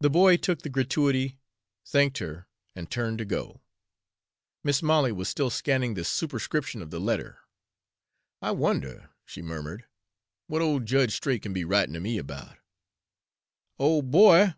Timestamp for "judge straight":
10.86-11.42